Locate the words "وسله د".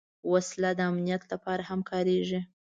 0.31-0.79